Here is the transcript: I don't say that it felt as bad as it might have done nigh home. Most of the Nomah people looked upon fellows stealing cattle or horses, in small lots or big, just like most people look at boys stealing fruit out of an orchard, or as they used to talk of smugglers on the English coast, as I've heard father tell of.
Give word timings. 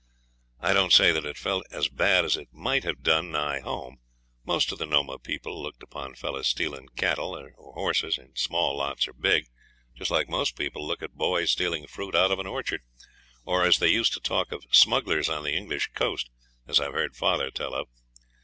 I 0.59 0.73
don't 0.73 0.91
say 0.93 1.11
that 1.11 1.27
it 1.27 1.37
felt 1.37 1.63
as 1.69 1.87
bad 1.87 2.25
as 2.25 2.35
it 2.35 2.51
might 2.51 2.83
have 2.85 3.03
done 3.03 3.29
nigh 3.29 3.59
home. 3.59 3.97
Most 4.43 4.71
of 4.71 4.79
the 4.79 4.87
Nomah 4.87 5.19
people 5.19 5.61
looked 5.61 5.83
upon 5.83 6.15
fellows 6.15 6.47
stealing 6.47 6.89
cattle 6.95 7.37
or 7.37 7.51
horses, 7.55 8.17
in 8.17 8.35
small 8.35 8.77
lots 8.77 9.07
or 9.07 9.13
big, 9.13 9.45
just 9.93 10.09
like 10.09 10.27
most 10.27 10.55
people 10.57 10.87
look 10.87 11.03
at 11.03 11.13
boys 11.13 11.51
stealing 11.51 11.85
fruit 11.85 12.15
out 12.15 12.31
of 12.31 12.39
an 12.39 12.47
orchard, 12.47 12.81
or 13.45 13.63
as 13.63 13.77
they 13.77 13.89
used 13.91 14.13
to 14.13 14.19
talk 14.19 14.51
of 14.51 14.65
smugglers 14.71 15.29
on 15.29 15.43
the 15.43 15.53
English 15.55 15.91
coast, 15.93 16.31
as 16.65 16.79
I've 16.79 16.93
heard 16.93 17.15
father 17.15 17.51
tell 17.51 17.75
of. 17.75 17.87